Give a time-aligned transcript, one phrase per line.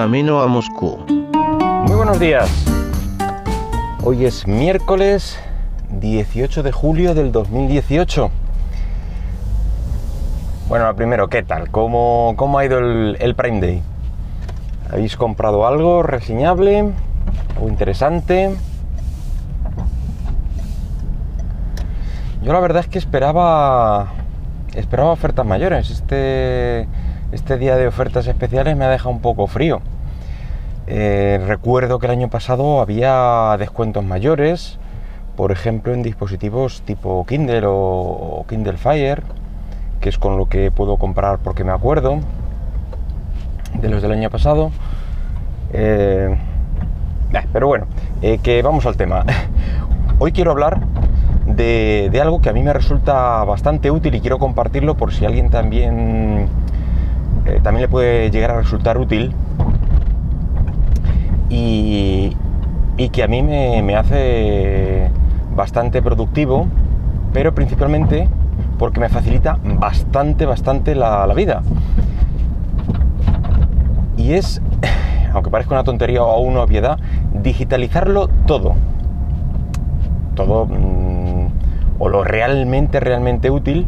[0.00, 0.96] camino a Moscú.
[1.86, 2.48] Muy buenos días.
[4.02, 5.38] Hoy es miércoles
[5.90, 8.30] 18 de julio del 2018.
[10.70, 11.70] Bueno, primero, ¿qué tal?
[11.70, 13.82] ¿Cómo, cómo ha ido el, el Prime Day?
[14.90, 16.94] ¿Habéis comprado algo reseñable?
[17.56, 18.56] ¿Algo interesante?
[22.42, 24.14] Yo la verdad es que esperaba
[24.74, 25.90] esperaba ofertas mayores.
[25.90, 26.88] Este,
[27.32, 29.80] este día de ofertas especiales me ha dejado un poco frío.
[30.86, 34.78] Eh, recuerdo que el año pasado había descuentos mayores,
[35.36, 39.22] por ejemplo en dispositivos tipo Kindle o, Kindle Fire,
[40.00, 42.20] que es con lo que puedo comprar porque me acuerdo
[43.80, 44.72] de los del año pasado.
[45.72, 46.36] Eh,
[47.52, 47.86] pero bueno,
[48.22, 49.24] eh, que vamos al tema.
[50.18, 50.80] Hoy quiero hablar
[51.46, 55.50] de, algo que a mí me resulta bastante útil y quiero compartirlo por si alguien
[55.50, 56.48] también,
[57.46, 59.34] eh, también le puede llegar a resultar útil
[61.48, 62.36] y,
[63.12, 65.10] que a mí me, hace
[65.56, 66.66] bastante productivo,
[67.32, 68.28] pero principalmente
[68.78, 71.62] porque me facilita bastante, bastante la, vida.
[74.16, 74.60] Y es,
[75.32, 76.98] aunque parezca una tontería o una obviedad,
[77.42, 78.74] digitalizarlo todo.
[80.34, 81.48] Todo mm,
[81.98, 83.86] o lo realmente, realmente útil,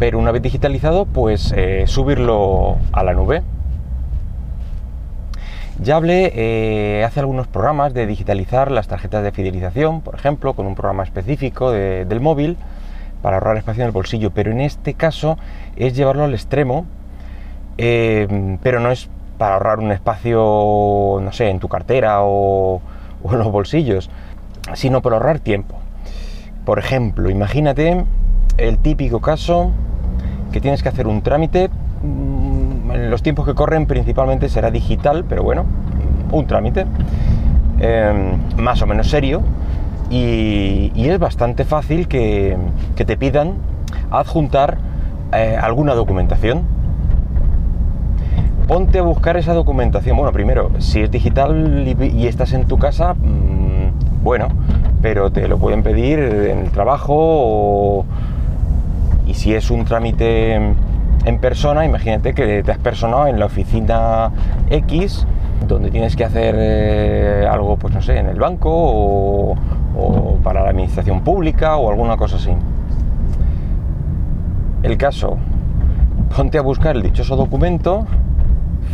[0.00, 3.42] pero una vez digitalizado, pues eh, subirlo a la nube.
[5.78, 10.66] Ya hablé eh, hace algunos programas de digitalizar las tarjetas de fidelización, por ejemplo, con
[10.66, 12.56] un programa específico del móvil
[13.20, 15.36] para ahorrar espacio en el bolsillo, pero en este caso
[15.76, 16.86] es llevarlo al extremo,
[17.76, 22.80] eh, pero no es para ahorrar un espacio, no sé, en tu cartera o,
[23.22, 24.10] o en los bolsillos,
[24.72, 25.76] sino para ahorrar tiempo.
[26.64, 28.06] Por ejemplo, imagínate
[28.56, 29.72] el típico caso
[30.52, 35.24] que tienes que hacer un trámite, mm, en los tiempos que corren principalmente será digital,
[35.28, 35.64] pero bueno,
[36.32, 36.86] un trámite
[37.78, 39.42] em, más o menos serio
[40.10, 42.56] y, es bastante fácil que,
[42.94, 43.54] te pidan
[44.10, 44.78] adjuntar
[45.32, 46.62] eh, alguna documentación.
[48.68, 50.16] Ponte a buscar esa documentación.
[50.16, 54.48] Bueno, primero, si es digital y, estás en tu casa, mm, bueno,
[55.00, 58.04] pero te lo pueden pedir en el trabajo
[59.30, 64.32] y si es un trámite en persona, imagínate que te has personado en la oficina
[64.70, 65.24] X,
[65.68, 69.56] donde tienes que hacer eh, algo, pues no sé, en el banco o,
[70.42, 72.50] para la administración pública o alguna cosa así.
[74.82, 75.36] El caso,
[76.34, 78.06] ponte a buscar el dichoso documento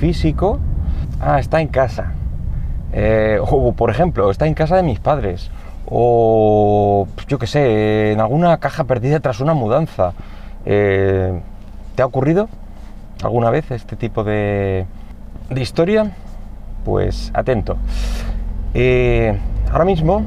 [0.01, 0.59] físico.
[1.19, 2.13] Ah, está en casa.
[2.93, 5.51] Eh, o por ejemplo, está en casa de mis padres
[5.89, 10.13] o yo qué sé, en alguna caja perdida tras una mudanza.
[10.65, 11.41] Eh,
[11.95, 12.49] ¿Te ha ocurrido
[13.23, 14.87] alguna vez este tipo de,
[15.51, 16.13] de historia?
[16.85, 17.77] Pues atento.
[18.75, 19.39] Eh,
[19.73, 20.23] ahora mismo,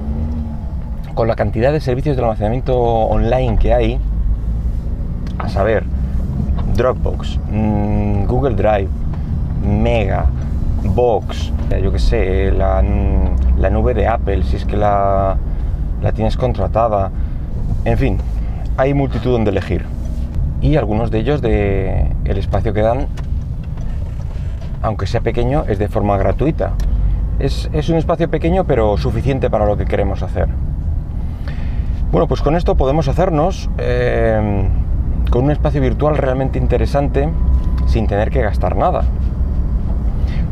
[1.14, 4.00] con la cantidad de servicios de almacenamiento online que hay,
[5.38, 5.84] a saber,
[6.76, 8.90] Dropbox, mm, Google Drive,
[9.64, 10.26] Mega,
[10.84, 12.84] Box, yo qué sé, la,
[13.58, 15.38] la, nube de Apple, si es que la,
[16.02, 17.12] la tienes contratada,
[17.86, 18.18] en fin,
[18.78, 19.86] hay multitud donde elegir.
[20.62, 23.08] Y algunos de ellos de el espacio que dan,
[24.82, 26.74] aunque sea pequeño, es de forma gratuita.
[27.40, 30.48] Es, un espacio pequeño pero suficiente para lo que queremos hacer.
[32.12, 34.68] Bueno, pues con esto podemos hacernos eh,
[35.30, 37.30] con un espacio virtual realmente interesante
[37.86, 39.04] sin tener que gastar nada.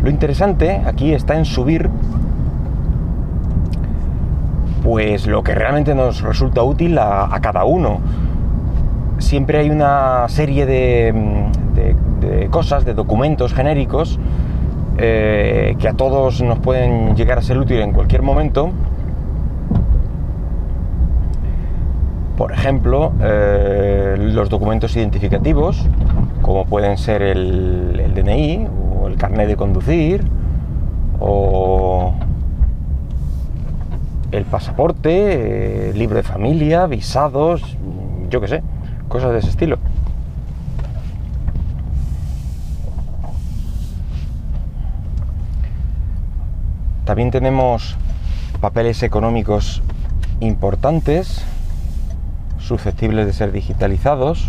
[0.02, 1.90] Lo interesante aquí está en subir
[4.88, 8.00] pues lo que realmente nos resulta útil a, cada uno.
[9.18, 11.14] Siempre hay una serie de,
[12.52, 14.18] cosas, de documentos genéricos
[14.98, 18.72] eh, que a todos nos pueden llegar a ser útil en cualquier momento.
[22.38, 25.86] Por ejemplo, eh, los documentos identificativos,
[26.42, 28.68] como pueden ser el, el DNI
[29.02, 30.24] o el carnet de conducir
[31.20, 31.67] o
[34.38, 37.78] el pasaporte, eh, libro de familia, visados,
[38.30, 38.64] yo qué sé,
[39.08, 39.78] cosas de ese estilo.
[47.06, 47.96] También tenemos
[48.60, 49.82] papeles económicos
[50.40, 51.44] importantes,
[52.60, 54.48] susceptibles de ser digitalizados,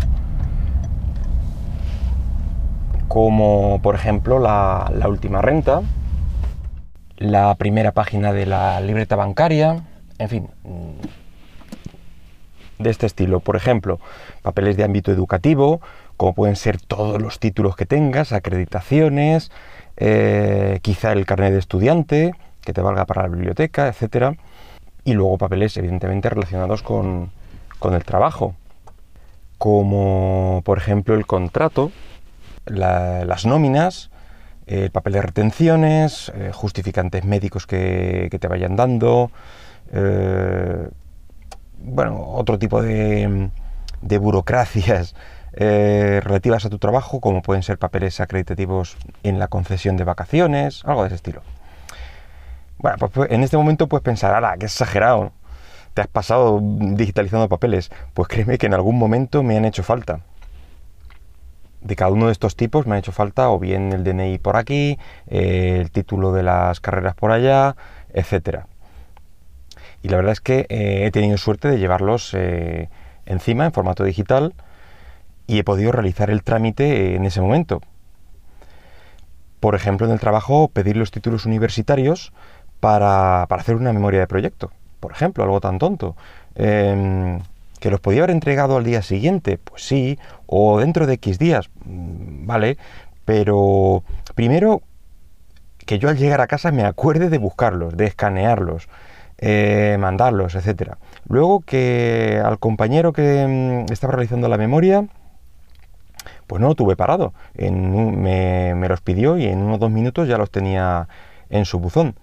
[3.07, 5.81] como por ejemplo la, la última renta,
[7.19, 9.83] la primera página de la libreta bancaria,
[10.17, 10.47] en fin,
[12.79, 13.41] de este estilo.
[13.41, 13.99] Por ejemplo,
[14.41, 15.81] papeles de ámbito educativo,
[16.15, 19.51] como pueden ser todos los títulos que tengas, acreditaciones,
[19.97, 24.35] eh, quizá el carnet de estudiante, que te valga para la biblioteca, etcétera.
[25.03, 27.31] Y luego papeles, evidentemente, relacionados con,
[27.83, 28.55] el trabajo,
[29.57, 31.91] como por ejemplo el contrato,
[32.65, 34.09] las nóminas,
[34.69, 39.31] el papel de retenciones, eh, justificantes médicos que, te vayan dando,
[39.91, 40.87] eh,
[41.79, 43.49] bueno, otro tipo de,
[44.01, 45.15] burocracias
[45.53, 50.83] eh, relativas a tu trabajo, como pueden ser papeles acreditativos en la concesión de vacaciones,
[50.85, 51.41] algo de ese estilo.
[52.77, 55.31] Bueno, pues, pues en este momento puedes pensar, ¡ala, qué exagerado!
[55.95, 57.89] Te has pasado digitalizando papeles.
[58.13, 60.21] Pues créeme que en algún momento me han hecho falta.
[61.81, 64.57] De cada uno de estos tipos me ha hecho falta o bien el DNI por
[64.57, 64.97] aquí,
[65.27, 67.75] el título de las carreras por allá,
[68.13, 68.67] etcétera.
[70.01, 72.89] Y la verdad es que eh, he tenido suerte de llevarlos eh,
[73.25, 74.53] encima en formato digital
[75.47, 77.81] y he podido realizar el trámite en ese momento.
[79.59, 82.31] Por ejemplo, en el trabajo, pedir los títulos universitarios
[82.79, 86.15] para, hacer una memoria de proyecto, por ejemplo, algo tan tonto.
[87.79, 89.57] ¿Que los podía haber entregado al día siguiente?
[89.57, 92.77] Pues sí, o dentro de X días, mm, vale,
[93.25, 94.03] pero
[94.35, 94.81] primero
[95.85, 98.89] que yo al llegar a casa me acuerde de buscarlos, de escanearlos,
[99.37, 100.95] eh, mandarlos, etc.
[101.27, 105.07] Luego que al compañero que mm, estaba realizando la memoria,
[106.47, 110.37] pues no lo tuve parado, me, me los pidió y en unos dos minutos ya
[110.37, 111.07] los tenía
[111.49, 112.15] en su buzón.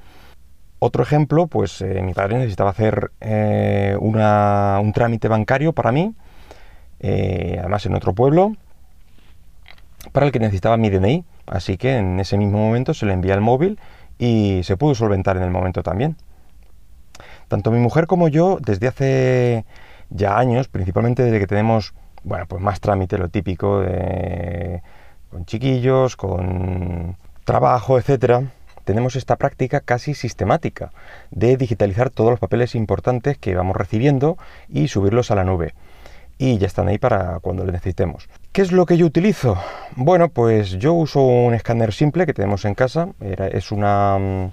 [0.79, 6.15] Otro ejemplo, pues eh, mi padre necesitaba hacer eh, un trámite bancario para mí,
[7.01, 8.53] eh, además en otro pueblo,
[10.13, 11.25] para el que necesitaba mi DNI.
[11.47, 13.79] Así que en ese mismo momento se le envía el móvil
[14.19, 16.17] y se pudo solventar en el momento también.
[17.49, 19.65] Tanto mi mujer como yo, desde hace
[20.11, 21.95] ya años, principalmente desde que tenemos,
[22.25, 23.83] bueno, pues más trámite, lo típico,
[25.31, 28.43] con chiquillos, con trabajo, etcétera,
[28.87, 30.93] tenemos esta práctica casi sistemática
[31.33, 34.39] de digitalizar todos los papeles importantes que vamos recibiendo
[34.69, 35.75] y subirlos a la nube.
[36.39, 38.29] Y ya están ahí para cuando los necesitemos.
[38.53, 39.59] ¿Qué es lo que yo utilizo?
[39.97, 43.09] Bueno, pues yo uso un escáner simple que tenemos en casa.
[43.21, 44.51] es una, mm,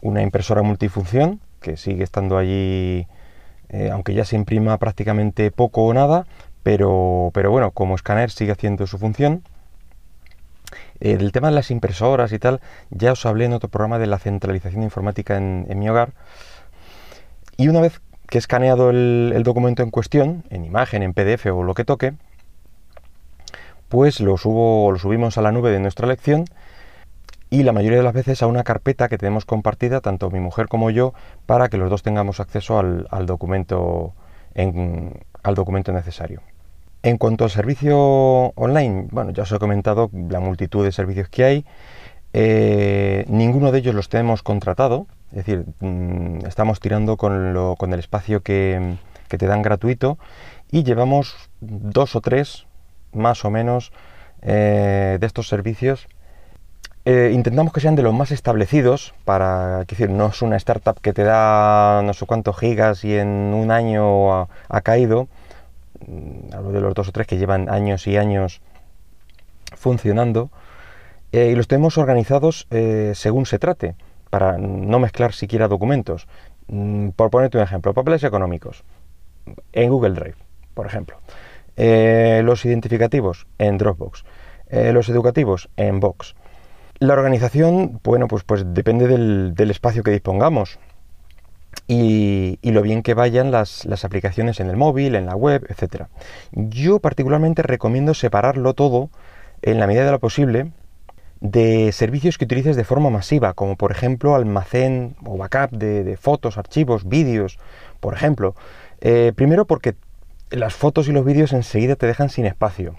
[0.00, 3.06] una impresora multifunción que sigue estando allí,
[3.68, 6.26] eh, aunque ya se imprima prácticamente poco o nada,
[6.62, 9.42] pero, pero bueno, como escáner sigue haciendo su función
[11.02, 12.60] el tema de las impresoras y tal,
[12.90, 16.12] ya os hablé en otro programa de la centralización informática en, mi hogar.
[17.56, 21.64] Y una vez que he escaneado el, documento en cuestión, en imagen, en PDF o
[21.64, 22.14] lo que toque,
[23.88, 26.44] pues lo, subo, lo subimos a la nube de nuestra lección
[27.50, 30.68] y la mayoría de las veces a una carpeta que tenemos compartida, tanto mi mujer
[30.68, 31.12] como yo,
[31.44, 34.14] para que los dos tengamos acceso al documento
[35.92, 36.40] necesario.
[37.02, 37.98] En cuanto al servicio
[38.54, 41.64] online, bueno, ya os he comentado la multitud de servicios que hay.
[42.32, 48.42] Eh, ninguno de ellos los tenemos contratado, es decir, mm, estamos tirando con, el espacio
[48.42, 48.96] que,
[49.28, 50.18] te dan gratuito
[50.70, 52.66] y llevamos dos o tres,
[53.12, 53.92] más o menos,
[54.42, 56.06] eh, de estos servicios.
[57.04, 61.12] Eh, intentamos que sean de los más establecidos para, decir, no es una startup que
[61.12, 65.26] te da no sé cuántos gigas y en un año ha caído,
[66.52, 68.60] hablo de los dos o tres que llevan años y años
[69.76, 70.50] funcionando,
[71.32, 73.96] eh, y los tenemos organizados eh, según se trate,
[74.30, 76.28] para no mezclar siquiera documentos.
[76.68, 78.84] Mm, por ponerte un ejemplo, papeles económicos
[79.72, 80.36] en Google Drive,
[80.74, 81.16] por ejemplo.
[81.76, 84.24] Eh, los identificativos en Dropbox.
[84.70, 86.34] los educativos en Box.
[86.98, 90.78] La organización, bueno, pues, pues depende del espacio que dispongamos
[91.86, 96.06] y, lo bien que vayan las, aplicaciones en el móvil, en la web, etc.
[96.52, 99.10] Yo particularmente recomiendo separarlo todo
[99.62, 100.72] en la medida de lo posible
[101.40, 106.56] de servicios que utilices de forma masiva, como por ejemplo almacén o backup de, fotos,
[106.56, 107.58] archivos, vídeos,
[108.00, 108.54] por ejemplo.
[109.00, 109.96] Eh, primero porque
[110.50, 112.96] las fotos y los vídeos enseguida te dejan sin espacio.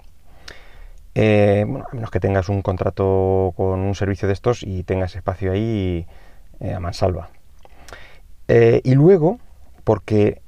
[1.14, 5.52] Eh, a menos que tengas un contrato con un servicio de estos y tengas espacio
[5.52, 6.06] ahí
[6.60, 7.30] eh, a mansalva.
[8.48, 9.38] Eh, y luego,
[9.84, 10.42] porque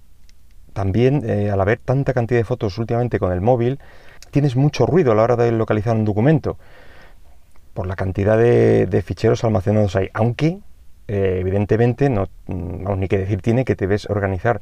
[0.73, 3.79] también eh, al haber tanta cantidad de fotos últimamente con el móvil,
[4.31, 6.59] tienes mucho ruido a la hora de localizar un documento,
[7.73, 10.61] por la cantidad de, ficheros almacenados ahí, aunque
[11.09, 14.61] eh, evidentemente, no, mm, ni que decir tiene que debes organizar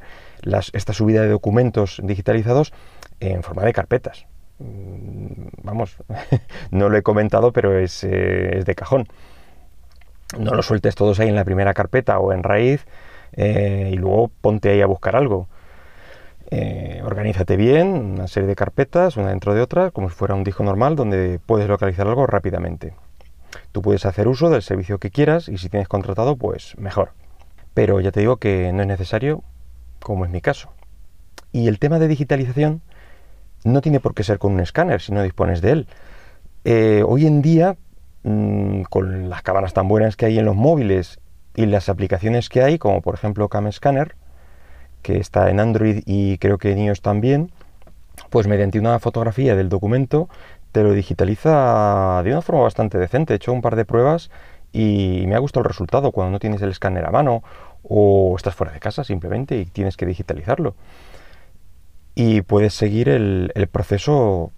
[0.73, 2.73] esta subida de documentos digitalizados
[3.19, 4.25] en forma de carpetas.
[4.59, 5.97] Mm, vamos,
[6.71, 9.07] no lo he comentado, pero es, es de cajón.
[10.37, 12.85] No lo sueltes todos ahí en la primera carpeta o en raíz,
[13.35, 15.47] eh, y luego ponte ahí a buscar algo.
[16.51, 20.43] Eh, organízate bien, una serie de carpetas, una dentro de otra, como si fuera un
[20.43, 22.93] disco normal donde puedes localizar algo rápidamente.
[23.71, 27.11] Tú puedes hacer uso del servicio que quieras y si tienes contratado, pues mejor.
[27.73, 29.43] Pero ya te digo que no es necesario,
[29.99, 30.71] como es mi caso.
[31.51, 32.81] Y el tema de digitalización
[33.63, 35.87] no tiene por qué ser con un escáner si no dispones de él.
[36.63, 37.75] Eh, hoy en día,
[38.23, 41.19] mm, con las cámaras tan buenas que hay en los móviles
[41.55, 44.15] y las aplicaciones que hay, como por ejemplo Cam Scanner,
[45.01, 47.51] que está en Android y creo que en iOS también,
[48.29, 50.29] pues mediante una fotografía del documento
[50.71, 53.33] te lo digitaliza de una forma bastante decente.
[53.33, 54.29] He hecho un par de pruebas
[54.73, 57.43] y me ha gustado el resultado cuando no tienes el escáner a mano
[57.83, 60.75] o estás fuera de casa simplemente y tienes que digitalizarlo.
[62.13, 64.51] Y puedes seguir el, el proceso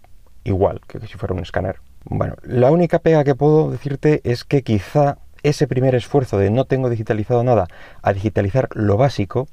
[0.43, 1.81] igual que si fuera un escáner.
[2.05, 6.65] Bueno, la única pega que puedo decirte es que quizá ese primer esfuerzo de no
[6.65, 7.67] tengo digitalizado nada
[8.01, 9.47] a digitalizar lo básico,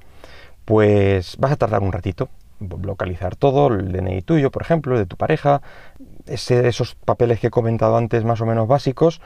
[0.64, 2.28] pues vas a tardar un ratito.
[2.60, 5.60] Localizar todo, el DNI tuyo, por ejemplo, de tu pareja,
[6.26, 9.20] esos papeles que he comentado antes más o menos básicos,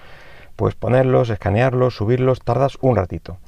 [0.56, 3.38] pues ponerlos, escanearlos, subirlos, tardas un ratito.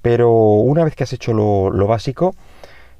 [0.00, 2.34] Pero una vez que has hecho lo, básico,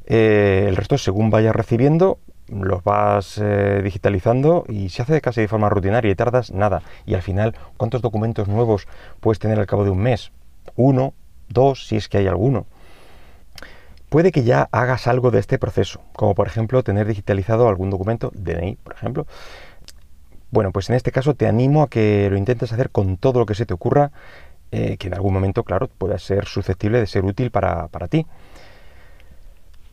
[0.07, 2.19] eh, el resto, según vayas recibiendo,
[2.49, 6.83] los vas eh, digitalizando y se hace casi de forma rutinaria y tardas nada.
[7.07, 8.87] Y al final, ¿cuántos documentos nuevos
[9.21, 10.33] puedes tener al cabo de un mes?
[10.77, 11.15] Uno,
[11.49, 12.67] dos, si es que hay alguno.
[14.09, 18.31] Puede que ya hagas algo de este proceso, como por ejemplo tener digitalizado algún documento,
[18.35, 19.27] DNI, por ejemplo.
[20.51, 23.47] Bueno, pues en este caso te animo a que lo intentes hacer con todo lo
[23.47, 24.13] que se te ocurra,
[24.71, 28.27] eh, que en algún momento, claro, pueda ser susceptible de ser útil para, para ti.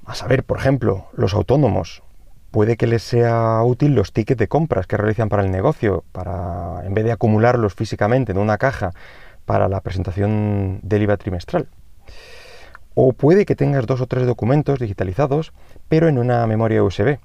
[0.05, 2.03] A saber, por ejemplo, los autónomos.
[2.51, 6.83] Puede que les sea útil los tickets de compras que realizan para el negocio, para
[6.83, 8.91] en vez de acumularlos físicamente en una caja
[9.45, 11.67] para la presentación del IVA trimestral.
[12.95, 15.53] O puede que tengas dos o tres documentos digitalizados,
[15.87, 17.19] pero en una memoria USB.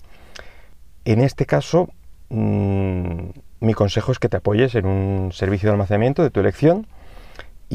[1.04, 1.88] En este caso,
[2.28, 6.86] mm, mi consejo es que te apoyes en un servicio de almacenamiento de tu elección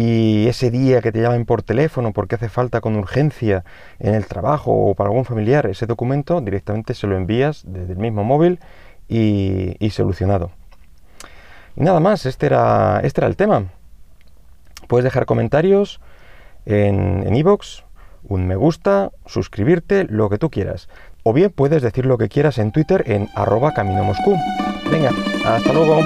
[0.02, 3.66] y ese día que te llamen por teléfono porque hace falta con urgencia
[4.00, 8.00] en el trabajo o para algún familiar ese documento, directamente se lo envías desde el
[8.00, 8.62] mismo móvil
[9.10, 10.52] y, solucionado.
[11.76, 13.66] Y nada más, este era, este era el tema.
[14.88, 16.00] Puedes dejar comentarios
[16.66, 17.84] en iVoox,
[18.24, 20.88] un me gusta, suscribirte, lo que tú quieras.
[21.24, 24.34] O bien puedes decir lo que quieras en Twitter en arroba camino Moscú.
[24.90, 25.12] Venga,
[25.44, 26.00] hasta luego.